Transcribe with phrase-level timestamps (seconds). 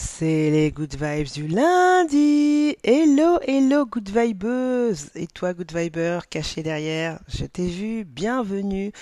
[0.00, 2.76] C'est les good vibes du lundi.
[2.84, 5.10] Hello, hello, good vibeuse.
[5.16, 8.04] Et toi, good viber, caché derrière, je t'ai vu.
[8.04, 8.92] Bienvenue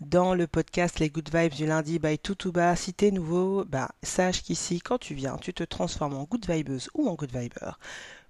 [0.00, 2.74] dans le podcast Les good vibes du lundi by Tutuba.
[2.74, 6.88] Si t'es nouveau, bah, sache qu'ici, quand tu viens, tu te transformes en good vibeuse
[6.94, 7.72] ou en good viber.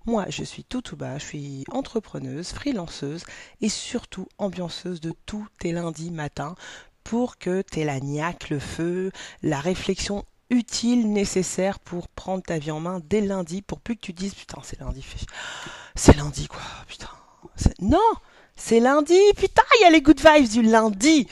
[0.05, 3.23] Moi, je suis Tutuba, je suis entrepreneuse, freelanceuse
[3.61, 6.57] et surtout ambianceuse de tous tes lundis matins
[7.05, 9.13] pour que t'aies la niaque, le feu,
[9.45, 14.01] la réflexion utile, nécessaire pour prendre ta vie en main dès lundi pour plus que
[14.01, 15.05] tu dises putain c'est lundi,
[15.95, 17.09] c'est lundi quoi, putain.
[17.81, 17.99] Non,
[18.57, 21.29] c'est lundi, putain, il y a les good vibes du lundi.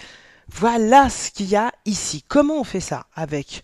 [0.49, 2.25] Voilà ce qu'il y a ici.
[2.29, 3.07] Comment on fait ça?
[3.15, 3.63] Avec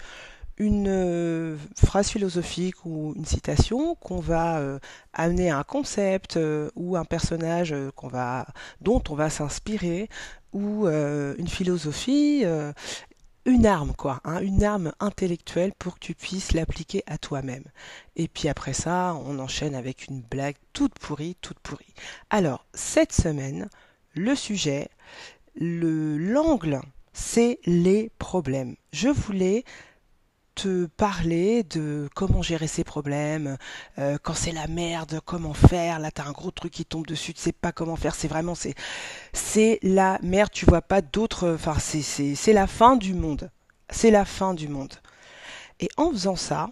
[0.57, 4.79] une euh, phrase philosophique ou une citation qu'on va euh,
[5.15, 8.47] amener à un concept euh, ou un personnage qu'on va
[8.83, 10.09] dont on va s'inspirer
[10.53, 12.45] ou une philosophie
[13.47, 17.65] une arme, quoi, hein, une arme intellectuelle pour que tu puisses l'appliquer à toi-même.
[18.17, 21.95] Et puis après ça, on enchaîne avec une blague toute pourrie, toute pourrie.
[22.29, 23.69] Alors, cette semaine,
[24.15, 24.89] le sujet,
[25.55, 26.81] le l'angle,
[27.13, 28.77] c'est les problèmes.
[28.93, 29.65] Je voulais
[30.97, 33.57] parler de comment gérer ses problèmes,
[33.99, 35.99] euh, quand c'est la merde, comment faire.
[35.99, 38.15] Là, t'as un gros truc qui tombe dessus, tu sais pas comment faire.
[38.15, 38.75] C'est vraiment, c'est,
[39.33, 40.51] c'est la merde.
[40.53, 41.55] Tu vois pas d'autres.
[41.55, 43.51] Enfin, c'est, c'est, c'est la fin du monde.
[43.91, 44.95] C'est la fin du monde.
[45.81, 46.71] Et en faisant ça,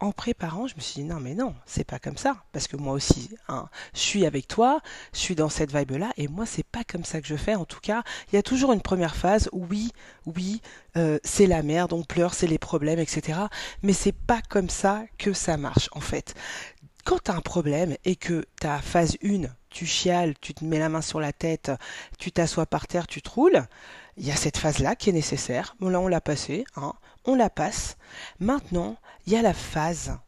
[0.00, 2.76] en préparant, je me suis dit non mais non, c'est pas comme ça parce que
[2.76, 4.80] moi aussi, hein, je suis avec toi,
[5.12, 7.54] je suis dans cette vibe là et moi c'est pas comme ça que je fais.
[7.54, 9.48] En tout cas, il y a toujours une première phase.
[9.52, 9.92] Oui,
[10.26, 10.60] oui,
[10.96, 13.38] euh, c'est la merde, on pleure, c'est les problèmes, etc.
[13.82, 16.34] Mais c'est pas comme ça que ça marche en fait.
[17.04, 20.78] Quand tu as un problème et que ta phase 1, tu chiales, tu te mets
[20.78, 21.70] la main sur la tête,
[22.18, 23.64] tu t'assois par terre, tu te roules,
[24.16, 25.76] il y a cette phase-là qui est nécessaire.
[25.80, 26.94] Bon là on l'a passé, hein,
[27.26, 27.96] on la passe.
[28.40, 28.96] Maintenant,
[29.26, 30.18] il y a la phase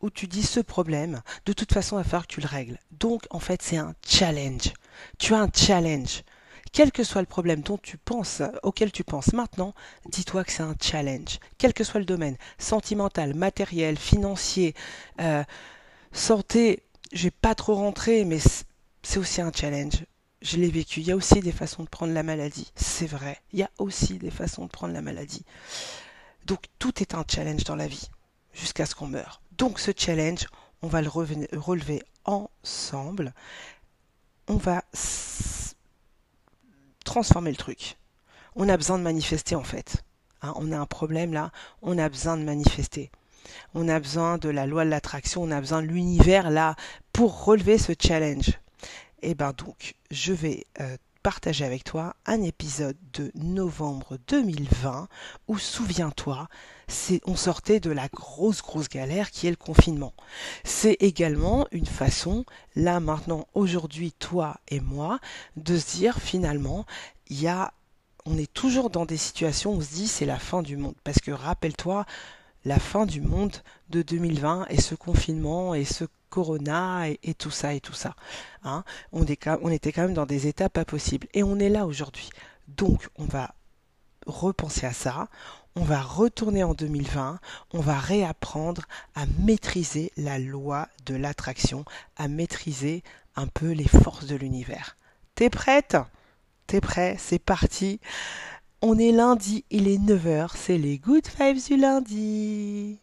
[0.00, 2.78] où tu dis ce problème, de toute façon, il va falloir que tu le règles.
[2.90, 4.72] Donc, en fait, c'est un challenge.
[5.18, 6.22] Tu as un challenge.
[6.72, 9.74] Quel que soit le problème dont tu penses, auquel tu penses maintenant,
[10.06, 11.38] dis-toi que c'est un challenge.
[11.56, 14.74] Quel que soit le domaine, sentimental, matériel, financier,
[15.20, 15.42] euh,
[16.12, 16.82] santé,
[17.12, 18.38] j'ai pas trop rentré, mais
[19.02, 20.04] c'est aussi un challenge.
[20.42, 21.00] Je l'ai vécu.
[21.00, 22.70] Il y a aussi des façons de prendre la maladie.
[22.76, 23.38] C'est vrai.
[23.52, 25.44] Il y a aussi des façons de prendre la maladie.
[26.48, 28.08] Donc tout est un challenge dans la vie,
[28.54, 29.42] jusqu'à ce qu'on meure.
[29.52, 30.46] Donc ce challenge,
[30.80, 33.34] on va le relever ensemble.
[34.48, 34.82] On va
[37.04, 37.98] transformer le truc.
[38.56, 40.02] On a besoin de manifester en fait.
[40.40, 43.10] Hein, on a un problème là, on a besoin de manifester.
[43.74, 46.76] On a besoin de la loi de l'attraction, on a besoin de l'univers là
[47.12, 48.48] pour relever ce challenge.
[49.20, 50.96] Et eh ben donc, je vais euh,
[51.28, 55.08] partager avec toi un épisode de novembre 2020
[55.46, 56.48] où, souviens-toi,
[57.26, 60.14] on sortait de la grosse, grosse galère qui est le confinement.
[60.64, 62.46] C'est également une façon,
[62.76, 65.18] là maintenant, aujourd'hui, toi et moi,
[65.58, 66.86] de se dire finalement,
[67.26, 67.50] il y
[68.24, 70.94] on est toujours dans des situations où on se dit c'est la fin du monde.
[71.04, 72.06] Parce que rappelle-toi,
[72.68, 73.56] la fin du monde
[73.88, 78.14] de 2020 et ce confinement et ce Corona et, tout ça et tout ça.
[78.62, 78.84] Hein.
[79.12, 79.24] On,
[79.62, 81.26] on était quand même dans des états pas possibles.
[81.32, 82.28] Et on est là aujourd'hui.
[82.68, 83.54] Donc on va
[84.26, 85.28] repenser à ça.
[85.76, 87.40] On va retourner en 2020.
[87.72, 88.82] On va réapprendre
[89.14, 91.86] à maîtriser la loi de l'attraction,
[92.16, 93.02] à maîtriser
[93.34, 94.96] un peu les forces de l'univers.
[95.34, 95.96] T'es prête?
[96.66, 97.16] T'es prêt?
[97.18, 97.98] C'est parti.
[98.80, 103.00] On est lundi, il est 9h, c'est les Good Fives du lundi.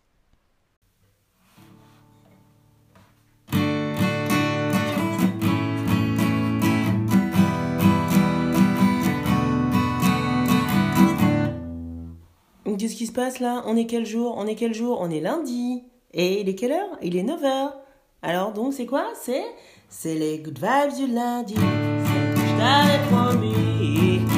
[12.78, 13.64] Qu'est-ce qui se passe là?
[13.66, 14.36] On est quel jour?
[14.38, 15.00] On est quel jour?
[15.02, 15.84] On est lundi.
[16.14, 16.98] Et il est quelle heure?
[17.02, 17.74] Il est 9h.
[18.22, 19.08] Alors donc c'est quoi?
[19.20, 19.44] C'est
[19.90, 21.56] c'est les good vibes du lundi.
[21.56, 24.35] Je t'avais promis.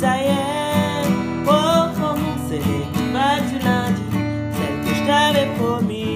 [0.00, 1.06] Ça y est,
[2.48, 4.02] c'est les good vibes du lundi.
[4.52, 6.06] Celle que je t'avais promis.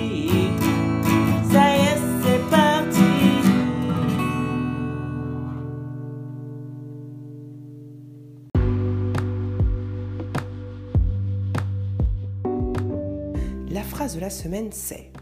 [14.14, 15.12] de la semaine, c'est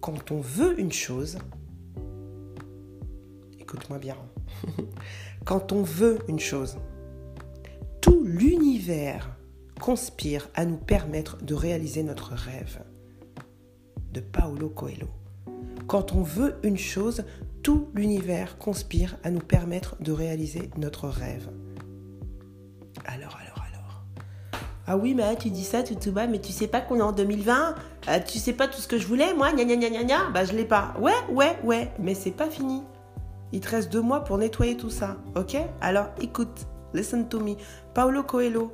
[0.00, 1.38] quand on veut une chose,
[3.58, 4.16] écoute-moi bien,
[5.44, 6.78] quand on veut une chose,
[8.82, 9.36] l'univers
[9.80, 12.82] conspire à nous permettre de réaliser notre rêve.
[14.12, 15.08] De Paolo Coelho.
[15.86, 17.24] Quand on veut une chose,
[17.62, 21.48] tout l'univers conspire à nous permettre de réaliser notre rêve.
[23.04, 24.04] Alors, alors, alors.
[24.86, 27.02] Ah oui, mais tu dis ça tout, tout bas, mais tu sais pas qu'on est
[27.02, 27.74] en 2020
[28.08, 29.52] euh, Tu sais pas tout ce que je voulais, moi?
[29.52, 30.30] Gna gna gna gna gna?
[30.30, 30.94] Bah, je l'ai pas.
[30.98, 32.82] Ouais, ouais, ouais, mais c'est pas fini.
[33.52, 35.56] Il te reste deux mois pour nettoyer tout ça, ok?
[35.80, 37.56] Alors écoute, listen to me.
[37.94, 38.72] Paolo Coelho.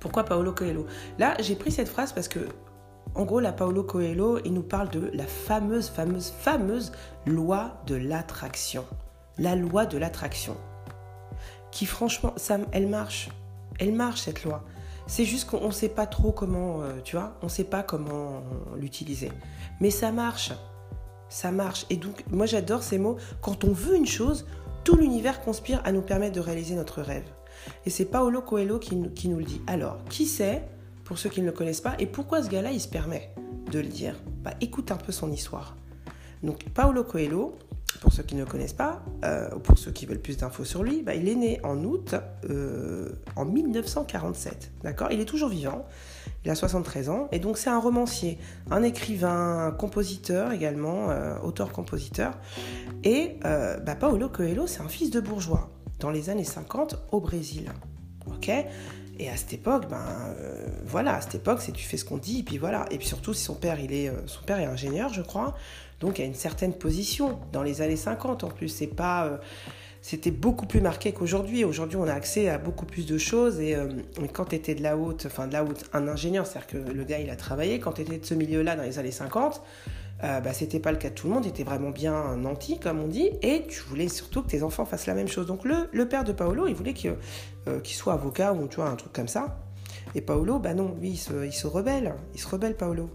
[0.00, 0.86] Pourquoi Paolo Coelho?
[1.18, 2.40] Là, j'ai pris cette phrase parce que,
[3.14, 6.92] en gros, la Paolo Coelho, il nous parle de la fameuse, fameuse, fameuse
[7.26, 8.84] loi de l'attraction.
[9.38, 10.56] La loi de l'attraction.
[11.70, 13.28] Qui, franchement, ça, elle marche.
[13.78, 14.64] Elle marche, cette loi.
[15.06, 17.82] C'est juste qu'on ne sait pas trop comment, euh, tu vois, on ne sait pas
[17.82, 18.42] comment
[18.76, 19.32] l'utiliser.
[19.80, 20.52] Mais ça marche
[21.32, 21.86] ça marche.
[21.90, 23.16] Et donc, moi j'adore ces mots.
[23.40, 24.46] Quand on veut une chose,
[24.84, 27.24] tout l'univers conspire à nous permettre de réaliser notre rêve.
[27.86, 29.60] Et c'est Paolo Coelho qui, nous le dit.
[29.66, 30.62] Alors, qui c'est,
[31.04, 33.30] pour ceux qui ne le connaissent pas, et pourquoi ce gars-là, il se permet
[33.70, 34.14] de le dire?
[34.42, 35.76] Bah, Écoute un peu son histoire.
[36.42, 37.56] Donc, Paolo Coelho,
[38.02, 40.82] pour ceux qui ne connaissent pas, euh, ou pour ceux qui veulent plus d'infos sur
[40.82, 42.16] lui, bah, il est né en août
[42.50, 44.72] euh, en 1947.
[44.82, 45.12] D'accord?
[45.12, 45.86] Il est toujours vivant.
[46.44, 47.28] Il a 73 ans.
[47.30, 48.38] Et donc, c'est un romancier,
[48.72, 52.32] un écrivain, un compositeur également, euh, auteur-compositeur.
[53.04, 55.70] Et bah, Paolo Coelho, c'est un fils de bourgeois
[56.00, 57.70] dans les années 50 au Brésil.
[58.26, 58.50] Ok?
[59.18, 60.34] Et à cette époque, ben
[60.84, 62.86] voilà, à cette époque, c'est tu fais ce qu'on dit, et puis voilà.
[62.90, 65.54] Et puis surtout, si son père, est, son père est ingénieur, je crois,
[66.02, 68.68] donc a une certaine position dans les années 50 en plus.
[68.68, 69.36] C'est euh,
[70.02, 71.64] c'était beaucoup plus marqué qu'aujourd'hui.
[71.64, 73.60] Aujourd'hui, on a accès à beaucoup plus de choses.
[73.60, 73.86] Et euh,
[74.32, 77.04] quand tu étais de la haute, enfin de la haute, un ingénieur, c'est-à-dire que le
[77.04, 77.78] gars il a travaillé.
[77.78, 79.62] Quand tu étais de ce milieu-là dans les années 50,
[80.24, 81.42] euh, bah, c'était pas le cas de tout le monde.
[81.44, 83.30] Tu étais vraiment bien nanti, comme on dit.
[83.42, 85.46] Et tu voulais surtout que tes enfants fassent la même chose.
[85.46, 87.16] Donc le, père de Paolo, il voulait qu'il
[87.84, 89.58] soit avocat ou tu vois un truc comme ça.
[90.14, 92.14] Et Paolo, bah non, lui, il se, rebelle.
[92.34, 93.10] Il se rebelle, Paolo.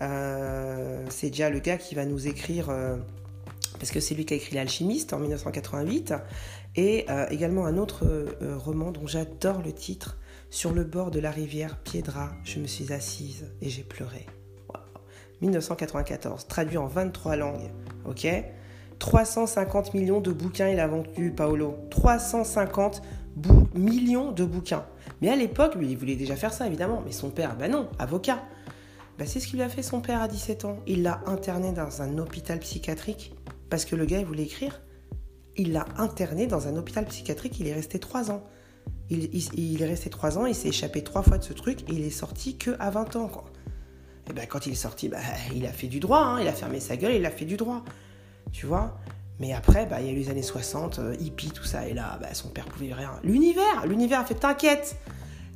[0.00, 2.96] Euh, c'est déjà le gars qui va nous écrire, euh,
[3.78, 6.14] parce que c'est lui qui a écrit L'Alchimiste en 1988,
[6.76, 8.06] et euh, également un autre
[8.56, 10.18] roman dont j'adore le titre,
[10.50, 14.26] Sur le bord de la rivière Piedra, je me suis assise et j'ai pleuré.
[15.42, 17.70] 1994, traduit en 23 langues,
[18.06, 18.26] ok?
[18.98, 21.76] 350 millions de bouquins il a vendu, Paolo.
[21.90, 23.02] 350
[23.74, 24.84] millions de bouquins.
[25.20, 27.02] Mais à l'époque, il voulait déjà faire ça, évidemment.
[27.04, 28.38] Mais son père, ben non, avocat.
[29.18, 30.78] Bah, c'est ce qu'il a fait son père à 17 ans.
[30.86, 33.34] Il l'a interné dans un hôpital psychiatrique
[33.68, 34.82] parce que le gars il voulait écrire.
[35.56, 38.42] Il l'a interné dans un hôpital psychiatrique, il est resté 3 ans.
[39.10, 42.04] Il, est resté 3 ans, il s'est échappé 3 fois de ce truc et il
[42.04, 43.28] est sorti que à 20 ans.
[43.28, 43.44] Quoi.
[44.30, 45.18] Et ben quand il est sorti, bah,
[45.54, 46.40] il a fait du droit, hein.
[46.40, 47.82] il a fermé sa gueule, il a fait du droit.
[48.52, 48.98] Tu vois?
[49.40, 51.94] Mais après, bah, il y a eu les années 60, euh, hippie, tout ça, et
[51.94, 53.12] là, bah, son père pouvait rien.
[53.24, 54.96] L'univers, l'univers a fait T'inquiète,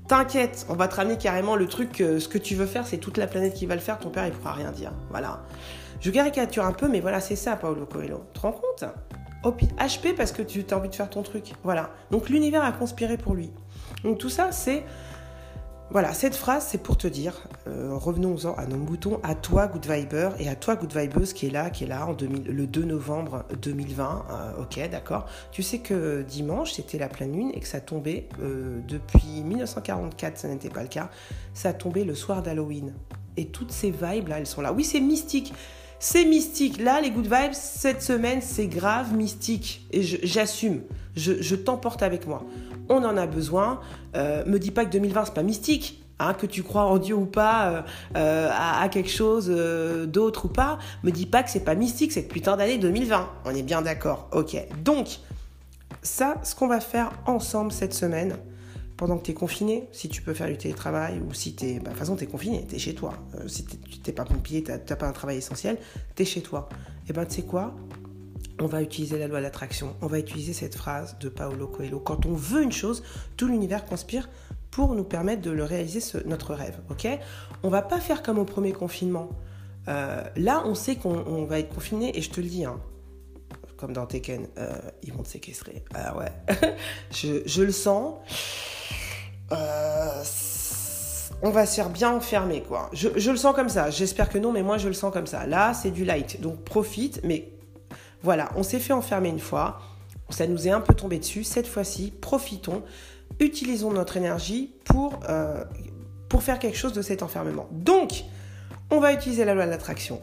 [0.08, 3.18] T'inquiète, on va te ramener carrément le truc, ce que tu veux faire, c'est toute
[3.18, 4.92] la planète qui va le faire, ton père il pourra rien dire.
[5.10, 5.42] Voilà.
[6.00, 8.22] Je caricature un peu, mais voilà, c'est ça, Paolo Coelho.
[8.32, 8.84] Tu te rends compte?
[9.78, 11.52] HP parce que tu as envie de faire ton truc.
[11.62, 11.90] Voilà.
[12.10, 13.50] Donc l'univers a conspiré pour lui.
[14.02, 14.84] Donc tout ça, c'est
[15.90, 19.86] voilà, cette phrase, c'est pour te dire, euh, revenons-en à nos moutons, à toi, Good
[19.86, 22.66] Viber, et à toi, Good Vibeuse, qui est là, qui est là, en 2000, le
[22.66, 24.26] 2 novembre 2020.
[24.28, 25.26] Euh, ok, d'accord.
[25.52, 30.38] Tu sais que dimanche, c'était la pleine lune et que ça tombait euh, depuis 1944,
[30.38, 31.08] ça n'était pas le cas.
[31.54, 32.92] Ça tombait le soir d'Halloween.
[33.36, 34.72] Et toutes ces vibes là, elles sont là.
[34.72, 35.54] Oui, c'est mystique.
[35.98, 36.80] C'est mystique.
[36.80, 39.86] Là, les good vibes, cette semaine, c'est grave mystique.
[39.92, 40.82] Et j'assume.
[41.14, 42.42] Je, t'emporte avec moi.
[42.88, 43.80] On en a besoin.
[44.14, 46.02] Euh, me dis pas que 2020, c'est pas mystique.
[46.18, 47.82] Hein, que tu crois en Dieu ou pas, euh,
[48.16, 49.50] euh, à, quelque chose
[50.08, 53.28] d'autre ou pas, me dis pas que c'est pas mystique cette putain d'année 2020.
[53.44, 54.28] On est bien d'accord.
[54.32, 54.56] Ok.
[54.82, 55.18] Donc,
[56.02, 58.36] ça, ce qu'on va faire ensemble cette semaine,
[58.96, 61.74] pendant que tu es confiné, si tu peux faire du télétravail ou si tu es.
[61.74, 63.14] Bah, de toute façon, tu es confiné, tu es chez toi.
[63.34, 63.76] Euh, si tu
[64.06, 65.78] n'es pas pompier, tu n'as pas un travail essentiel,
[66.14, 66.68] tu es chez toi.
[66.72, 67.74] Et eh ben, tu sais quoi?
[68.58, 72.00] On va utiliser la loi de l'attraction, on va utiliser cette phrase de Paolo Coelho.
[72.00, 73.02] Quand on veut une chose,
[73.36, 74.30] tout l'univers conspire
[74.70, 76.78] pour nous permettre de le réaliser, notre rêve.
[76.90, 77.06] Ok?
[77.62, 79.28] On va pas faire comme au premier confinement.
[79.88, 82.80] Euh, là, on sait qu'on va être confiné, et je te le dis, hein,
[83.76, 85.84] comme dans Tekken, euh, ils vont te séquestrer.
[85.94, 86.32] Ah ouais,
[87.10, 88.14] je, le sens.
[89.52, 90.22] Euh,
[91.42, 92.90] on va se faire bien enfermer, quoi.
[92.92, 93.90] Je, le sens comme ça.
[93.90, 95.46] J'espère que non, mais moi, je le sens comme ça.
[95.46, 96.40] Là, c'est du light.
[96.40, 97.20] Donc, profite.
[97.24, 97.52] Mais
[98.22, 99.80] voilà, on s'est fait enfermer une fois.
[100.30, 101.44] Ça nous est un peu tombé dessus.
[101.44, 102.82] Cette fois-ci, profitons.
[103.40, 105.62] Utilisons notre énergie pour, euh,
[106.28, 107.68] pour faire quelque chose de cet enfermement.
[107.70, 108.24] Donc,
[108.90, 110.20] on va utiliser la loi de l'attraction.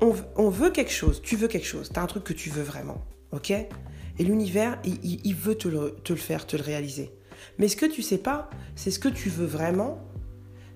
[0.00, 1.22] On, veut quelque chose.
[1.22, 1.90] Tu veux quelque chose.
[1.92, 3.02] Tu as un truc que tu veux vraiment.
[3.32, 3.50] OK?
[3.50, 7.10] Et l'univers, il, veut te le, faire, te le réaliser.
[7.58, 9.98] Mais ce que tu sais pas, c'est ce que tu veux vraiment,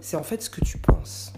[0.01, 1.33] c'est en fait ce que tu penses.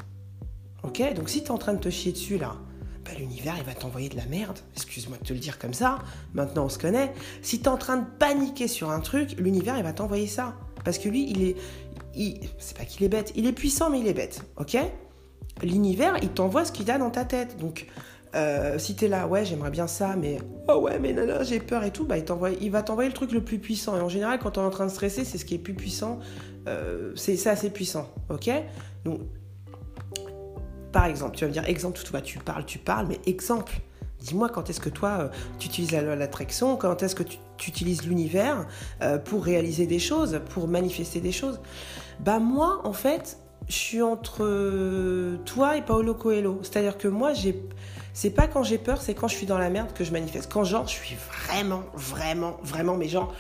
[0.83, 1.03] Ok?
[1.15, 2.57] Donc si tu es en train de te chier dessus là,
[3.05, 4.59] bah, l'univers il va t'envoyer de la merde.
[4.75, 5.99] Excuse-moi de te le dire comme ça,
[6.35, 7.13] maintenant on se connaît.
[7.41, 10.57] Si tu es en train de paniquer sur un truc, l'univers il va t'envoyer ça.
[10.85, 11.57] Parce que lui, il est.
[12.59, 14.43] C'est pas qu'il est bête, il est puissant, mais il est bête.
[14.57, 14.77] Ok?
[15.63, 17.57] L'univers, il t'envoie ce qu'il a dans ta tête.
[17.59, 17.87] Donc,
[18.35, 20.39] euh, si t'es là, ouais, j'aimerais bien ça, mais
[20.69, 22.25] oh ouais, mais non, j'ai peur et tout, bah, il,
[22.61, 23.97] il va t'envoyer le truc le plus puissant.
[23.97, 25.75] Et en général, quand on est en train de stresser, c'est ce qui est plus
[25.75, 26.19] puissant.
[26.69, 28.51] Euh, c'est assez puissant, ok?
[29.05, 29.21] Donc,
[30.93, 33.75] par exemple, tu vas me dire exemple, tu parles, tu parles, mais exemple.
[34.21, 35.29] Dis-moi quand est-ce que toi, euh,
[35.59, 38.67] tu utilises la loi de l'attraction, quand est-ce que tu, utilises l'univers
[39.03, 41.61] euh, pour réaliser des choses, pour manifester des choses?
[42.21, 43.39] Bah moi, en fait,
[43.73, 46.61] je suis entre toi et Paolo Coelho.
[46.63, 47.33] C'est-à-dire que moi.
[48.15, 50.53] C'est pas quand j'ai peur, c'est quand je suis dans la merde que je manifeste.
[50.53, 53.35] Quand genre, je suis vraiment, vraiment, vraiment, mais genre,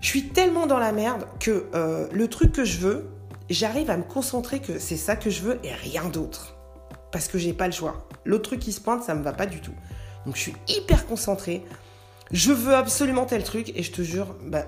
[0.00, 3.08] je suis tellement dans la merde que euh, le truc que je veux,
[3.48, 6.56] j'arrive à me concentrer que c'est ça que je veux et rien d'autre
[7.12, 8.08] parce que j'ai pas le choix.
[8.24, 9.74] L'autre truc qui se pointe, ça me va pas du tout.
[10.26, 11.64] Donc je suis hyper concentrée.
[12.32, 14.66] Je veux absolument tel truc et je te jure, bah,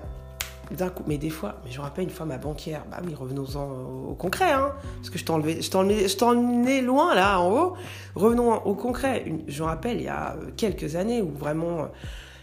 [1.07, 4.15] mais des fois, mais je me rappelle une fois ma banquière, bah oui, revenons-en au
[4.15, 7.73] concret, hein, parce que je t'enlevais, je loin là en haut.
[8.15, 9.25] Revenons au concret.
[9.47, 11.87] je me rappelle il y a quelques années où vraiment,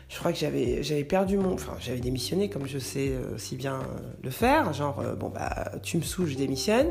[0.09, 3.57] je crois que j'avais, j'avais perdu mon, enfin, j'avais démissionné comme je sais euh, si
[3.57, 3.81] bien
[4.23, 6.89] le faire, genre euh, bon bah tu me saoules, je démissionne.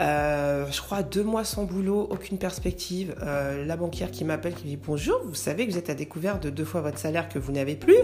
[0.00, 3.14] Euh, je crois deux mois sans boulot, aucune perspective.
[3.22, 5.94] Euh, la banquière qui m'appelle, qui me dit bonjour, vous savez que vous êtes à
[5.94, 7.98] découvert de deux fois votre salaire que vous n'avez plus.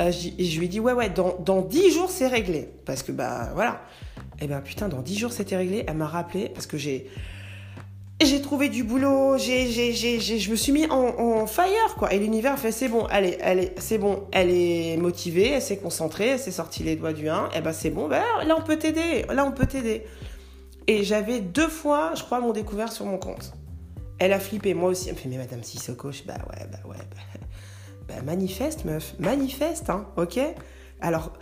[0.00, 2.68] Euh, et je lui dis ouais ouais, dans, dans dix jours c'est réglé.
[2.84, 3.82] Parce que bah voilà.
[4.40, 5.84] Et eh ben putain, dans dix jours c'était réglé.
[5.86, 7.08] Elle m'a rappelé parce que j'ai
[8.24, 12.12] j'ai trouvé du boulot, j'ai, j'ai, j'ai, je me suis mis en, fire, quoi.
[12.12, 16.28] Et l'univers fait, c'est bon, allez, allez, c'est bon, elle est motivée, elle s'est concentrée,
[16.28, 18.76] elle s'est sortie les doigts du 1, et ben c'est bon, ben, là on peut
[18.76, 20.04] t'aider, là on peut t'aider.
[20.86, 23.52] Et j'avais deux fois, je crois, mon découvert sur mon compte.
[24.18, 25.08] Elle a flippé, moi aussi.
[25.08, 27.40] Elle me fait, mais Madame Sissoko, je bah ouais, bah ouais, bah,
[28.16, 30.40] bah, manifeste, meuf, manifeste, hein, ok?
[31.00, 31.32] Alors,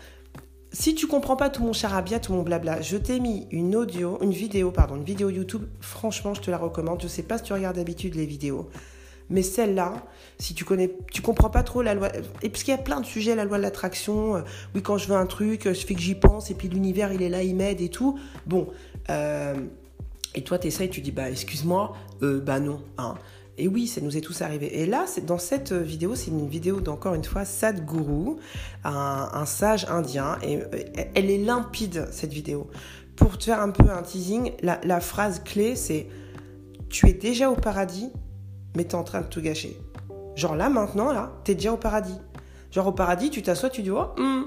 [0.73, 4.19] si tu comprends pas tout mon charabia, tout mon blabla, je t'ai mis une audio,
[4.23, 7.03] une vidéo, pardon, une vidéo YouTube, franchement, je te la recommande.
[7.03, 8.69] Je sais pas si tu regardes d'habitude les vidéos.
[9.31, 9.95] Mais celle-là,
[10.39, 12.09] si tu connais, tu comprends pas trop la loi,
[12.43, 14.41] et parce qu'il y a plein de sujets, la loi de l'attraction, euh,
[14.75, 17.23] oui, quand je veux un truc, je fais que j'y pense, et puis l'univers, il
[17.23, 18.19] est là, il m'aide et tout.
[18.47, 18.69] Bon,
[19.09, 19.55] euh,
[20.35, 22.81] et toi, tu essayes, tu dis, bah, excuse-moi, euh, bah non.
[22.99, 23.15] Hein.
[23.59, 24.81] Et oui, ça nous est tous arrivé.
[24.81, 28.37] Et là, dans cette vidéo, c'est une vidéo d'encore une fois Sadhguru,
[28.85, 30.39] un, sage indien.
[30.43, 30.67] Et euh,
[31.15, 32.71] elle est limpide, cette vidéo.
[33.17, 36.07] Pour te faire un peu un teasing, la, phrase clé, c'est
[36.89, 38.11] Tu es déjà au paradis,
[38.77, 39.77] mais tu es en train de tout gâcher.
[40.37, 42.19] Genre là, maintenant, là, tu es déjà au paradis.
[42.71, 44.45] Genre au paradis, tu t'assois, tu dis, oh, hmm,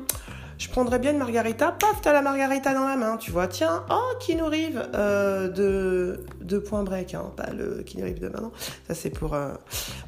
[0.58, 3.84] je prendrais bien une margarita, paf, t'as la margarita dans la main, tu vois, tiens,
[3.90, 8.20] oh, qui nous rive euh, de, de Point Break, hein, pas le qui nous rive
[8.20, 8.52] de maintenant,
[8.88, 9.34] ça c'est pour...
[9.34, 9.54] Euh,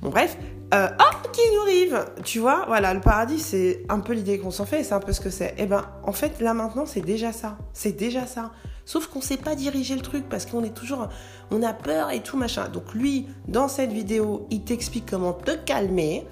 [0.02, 0.38] bon bref,
[0.74, 4.52] euh, oh, qui nous rive, tu vois, voilà, le paradis c'est un peu l'idée qu'on
[4.52, 5.56] s'en fait, c'est un peu ce que c'est.
[5.58, 8.52] Eh ben, en fait, là maintenant, c'est déjà ça, c'est déjà ça.
[8.86, 11.10] Sauf qu'on sait pas diriger le truc parce qu'on est toujours,
[11.50, 12.70] on a peur et tout machin.
[12.70, 16.28] Donc lui, dans cette vidéo, il t'explique comment te calmer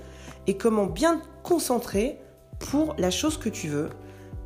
[0.45, 2.19] et comment bien te concentrer
[2.59, 3.89] pour la chose que tu veux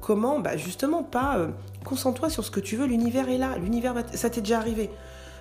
[0.08, 1.50] Comment bah Justement, pas euh,
[1.84, 4.90] concentre-toi sur ce que tu veux, l'univers est là, l'univers ça t'est déjà arrivé.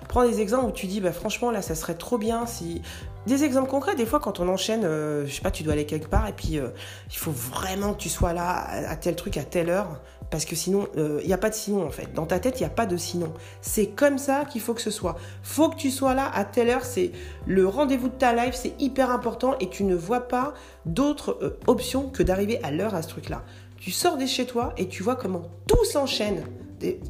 [0.09, 2.81] Prends des exemples où tu dis, bah, franchement, là, ça serait trop bien si.
[3.27, 5.85] Des exemples concrets, des fois, quand on enchaîne, euh, je sais pas, tu dois aller
[5.85, 6.67] quelque part et puis euh,
[7.09, 10.57] il faut vraiment que tu sois là à, tel truc, à telle heure, parce que
[10.57, 12.13] sinon, il n'y a pas de sinon en fait.
[12.13, 13.31] Dans ta tête, il n'y a pas de sinon.
[13.61, 15.15] C'est comme ça qu'il faut que ce soit.
[15.43, 17.13] faut que tu sois là à telle heure, c'est
[17.45, 20.53] le rendez-vous de ta life, c'est hyper important et tu ne vois pas
[20.85, 23.43] d'autres options que d'arriver à l'heure à ce truc-là.
[23.79, 26.45] Tu sors de chez toi et tu vois comment tout s'enchaîne.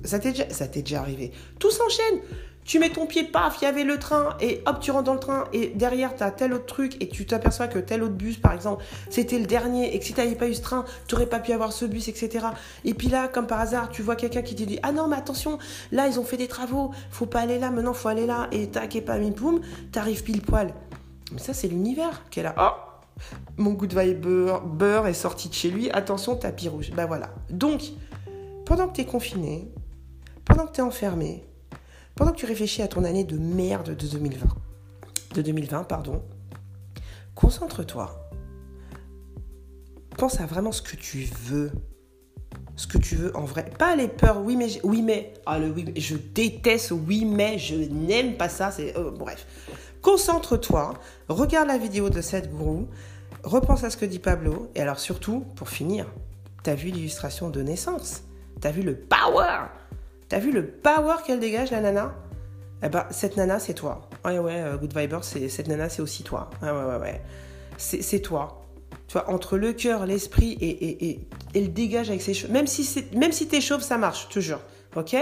[0.04, 1.32] Ça t'est déjà, arrivé.
[1.60, 2.22] Tout s'enchaîne.
[2.64, 5.14] Tu mets ton pied, paf, il y avait le train, et hop, tu rentres dans
[5.14, 8.16] le train, et derrière, tu as tel autre truc, et tu t'aperçois que tel autre
[8.16, 11.16] bus, par exemple, c'était le dernier, et que si tu pas eu ce train, tu
[11.16, 12.48] n'aurais pas pu avoir ce bus, etc.
[12.84, 15.16] Et puis là, comme par hasard, tu vois quelqu'un qui te dit Ah non, mais
[15.16, 15.60] attention,
[15.94, 18.68] là, ils ont fait des travaux, faut pas aller là, maintenant, faut aller là, et
[18.68, 19.62] tac, et pas, poum,
[19.94, 20.74] t'arrives pile poil.
[21.32, 22.54] Mais ça, c'est l'univers qui est là.
[22.60, 22.87] Oh
[23.58, 24.26] mon good vibe
[24.66, 25.90] beurre, est sorti de chez lui.
[25.92, 26.92] Attention, tapis rouge.
[26.92, 27.34] Ben voilà.
[27.50, 27.82] Donc,
[28.66, 29.72] pendant que tu es confiné,
[30.46, 31.44] pendant que tu es enfermé,
[32.16, 34.48] pendant que tu réfléchis à ton année de merde de 2020,
[35.36, 36.24] de 2020, pardon,
[37.36, 38.30] concentre-toi.
[40.18, 41.72] Pense à vraiment ce que tu veux.
[42.76, 43.72] Ce que tu veux en vrai.
[43.78, 47.58] Pas les peurs, oui mais, oui mais, ah le oui mais, je déteste oui mais,
[47.58, 49.48] je n'aime pas ça, c'est, oh, bref.
[50.02, 50.94] Concentre-toi,
[51.28, 52.88] regarde la vidéo de cette gourou,
[53.44, 56.06] repense à ce que dit Pablo, et alors surtout, pour finir,
[56.64, 58.24] t'as vu l'illustration de naissance?
[58.62, 59.68] T'as vu le power?
[60.30, 62.14] T'as vu le power qu'elle dégage, la nana?
[62.84, 64.10] Eh ben, cette nana, c'est toi.
[64.24, 66.50] Ouais, ouais, euh, Good Viber, cette nana, c'est aussi toi.
[66.62, 67.22] Ouais, ouais, ouais, ouais.
[67.78, 68.66] C'est toi.
[69.08, 71.20] tu vois, entre le cœur, l'esprit et,
[71.54, 72.52] et, dégage avec ses cheveux.
[72.52, 74.60] Même si, même si t'es chauve, ça marche, je te jure.
[74.96, 75.16] Ok?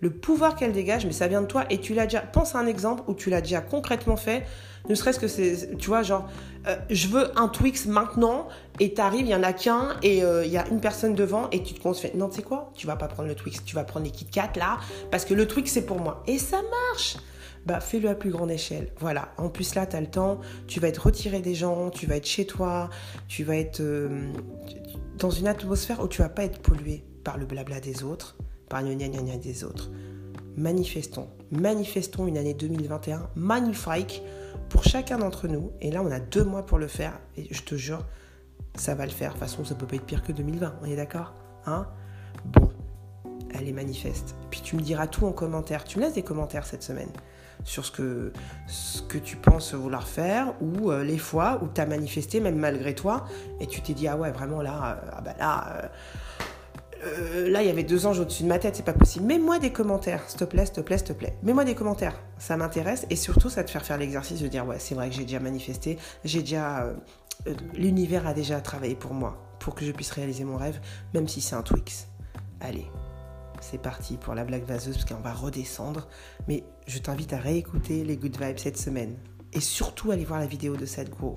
[0.00, 2.20] Le pouvoir qu'elle dégage, mais ça vient de toi et tu l'as déjà.
[2.20, 4.44] Pense à un exemple où tu l'as déjà concrètement fait.
[4.88, 6.26] Ne serait-ce que c'est, tu vois, genre,
[6.66, 10.44] euh, je veux un Twix maintenant et t'arrives, il y en a qu'un et euh,
[10.46, 12.72] il y a une personne devant et tu te comptes, non, tu sais quoi?
[12.74, 14.78] Tu vas pas prendre le Twix, tu vas prendre les Kit Kat là
[15.10, 16.22] parce que le Twix c'est pour moi.
[16.26, 17.18] Et ça marche
[17.66, 18.88] bah fais-le à plus grande échelle.
[18.98, 19.32] Voilà.
[19.36, 22.16] En plus là, tu as le temps, tu vas être retiré des gens, tu vas
[22.16, 22.90] être chez toi,
[23.28, 24.32] tu vas être euh,
[25.18, 28.36] dans une atmosphère où tu vas pas être pollué par le blabla des autres,
[28.70, 29.90] par le gna gna des autres.
[30.56, 34.22] Manifestons, manifestons une année 2021 magnifique
[34.70, 35.72] pour chacun d'entre nous.
[35.82, 37.18] Et là, on a deux mois pour le faire.
[37.36, 38.06] Et je te jure,
[38.76, 39.34] ça va le faire.
[39.34, 40.76] De toute façon, ça peut pas être pire que 2020.
[40.80, 41.34] On est d'accord
[41.66, 41.86] Hein?
[42.46, 42.70] Bon,
[43.54, 44.34] allez, manifeste.
[44.50, 45.84] Puis tu me diras tout en commentaire.
[45.84, 47.10] Tu me laisses des commentaires cette semaine
[47.64, 48.32] sur ce que,
[48.66, 52.56] ce que tu penses vouloir faire ou euh, les fois où tu as manifesté même
[52.56, 53.26] malgré toi
[53.60, 55.88] et tu t'es dit ah ouais vraiment là euh, ah bah là euh,
[57.46, 59.72] là il y avait deux anges au-dessus de ma tête c'est pas possible mets-moi des
[59.72, 63.06] commentaires s'il te plaît s'il te plaît s'il te plaît mets-moi des commentaires ça m'intéresse
[63.10, 65.40] et surtout ça te faire faire l'exercice de dire ouais c'est vrai que j'ai déjà
[65.40, 66.92] manifesté j'ai déjà
[67.74, 70.80] l'univers a déjà travaillé pour moi pour que je puisse réaliser mon rêve
[71.14, 72.08] même si c'est un Twix
[72.60, 72.86] allez
[73.60, 76.08] c'est parti pour la blague vaseuse parce qu'on va redescendre.
[76.48, 79.16] Mais je t'invite à réécouter les Good Vibes cette semaine.
[79.52, 81.36] Et surtout aller voir la vidéo de Sadhguru.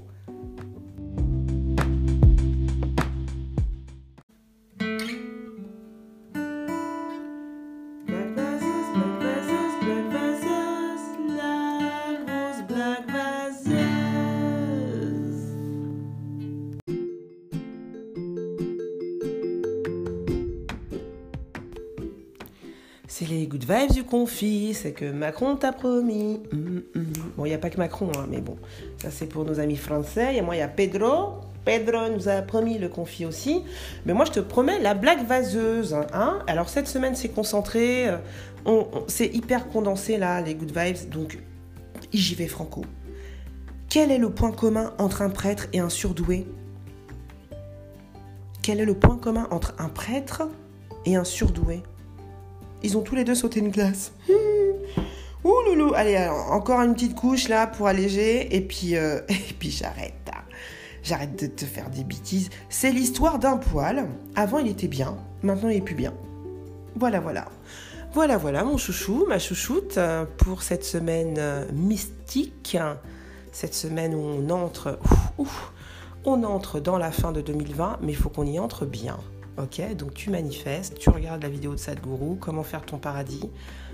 [23.64, 26.42] Good vibes du confit, c'est que Macron t'a promis.
[26.52, 27.14] Mm, mm.
[27.38, 28.58] Bon, il n'y a pas que Macron, hein, mais bon,
[28.98, 30.36] ça c'est pour nos amis français.
[30.36, 31.36] Et moi, il y a Pedro.
[31.66, 33.64] Pedro nous a promis le confit aussi.
[34.06, 35.96] Mais moi, je te promets la blague vaseuse.
[36.14, 36.40] Hein.
[36.48, 38.10] Alors, cette semaine, c'est concentré.
[38.10, 41.10] Euh, c'est hyper condensé, là, les good vibes.
[41.10, 41.40] Donc,
[42.12, 42.84] j'y vais franco.
[43.90, 46.46] Quel est le point commun entre un prêtre et un surdoué?
[48.62, 50.44] Quel est le point commun entre un prêtre
[51.06, 51.84] et un surdoué?
[52.84, 54.14] Ils ont tous les deux sauté une glace.
[55.44, 56.18] Ouh loulou, allez,
[56.50, 60.14] encore une petite couche là pour alléger et puis, euh, et j'arrête.
[61.04, 62.50] J'arrête de te faire des bêtises.
[62.70, 64.08] C'est l'histoire d'un poil.
[64.36, 66.14] Avant il était bien, maintenant il est plus bien.
[66.96, 67.46] Voilà, voilà.
[68.14, 72.78] Voilà, voilà mon chouchou, ma chouchoute euh, pour cette semaine euh, mystique.
[73.52, 75.00] Cette semaine où on entre,
[76.26, 79.18] on entre dans la fin de 2020, mais il faut qu'on y entre bien.
[79.58, 83.52] Ok, donc tu manifestes, tu regardes la vidéo de Sadhguru, comment faire ton paradis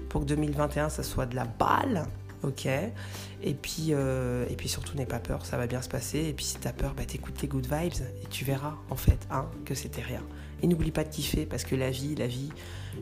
[0.07, 2.05] pour que 2021 ça soit de la balle.
[2.43, 6.19] Ok, et puis, euh, et puis surtout n'aie pas peur, ça va bien se passer.
[6.19, 9.19] Et puis si t'as peur, bah t'écoutes les good vibes et tu verras en fait
[9.29, 10.23] hein, que c'était rien.
[10.61, 12.49] Et n'oublie pas de kiffer parce que la vie, la vie,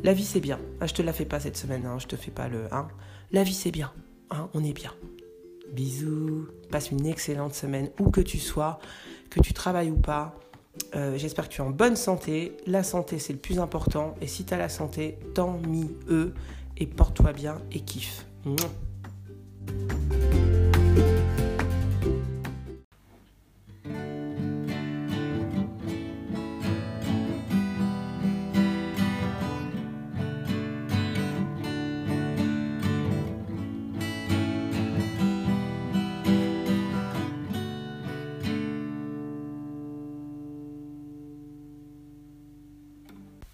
[0.03, 0.59] la vie c'est bien.
[0.81, 2.87] Ah, je te la fais pas cette semaine, hein, je te fais pas le hein.
[3.31, 3.93] La vie c'est bien,
[4.31, 4.93] hein, on est bien.
[5.71, 8.79] Bisous, passe une excellente semaine où que tu sois,
[9.29, 10.33] que tu travailles ou pas.
[10.95, 12.57] Euh, j'espère que tu es en bonne santé.
[12.65, 14.15] La santé, c'est le plus important.
[14.21, 16.33] Et si tu as la santé, tant mieux.
[16.77, 18.25] Et porte-toi bien et kiffe.